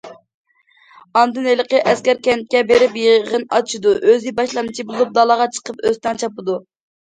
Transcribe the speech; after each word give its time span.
ئاندىن 1.19 1.49
ھېلىقى 1.49 1.81
ئەسكەر 1.91 2.21
كەنتكە 2.29 2.63
بېرىپ 2.73 2.97
يىغىن 3.03 3.47
ئاچىدۇ، 3.59 3.95
ئۆزى 4.01 4.35
باشلامچى 4.41 4.89
بولۇپ 4.91 5.15
دالاغا 5.21 5.49
چىقىپ 5.61 5.89
ئۆستەڭ 5.93 6.23
چاپىدۇ. 6.27 6.61